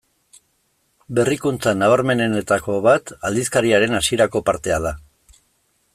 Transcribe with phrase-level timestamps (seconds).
[1.19, 4.99] Berrikuntza nabarmenenetako bat aldizkariaren hasierako partea da.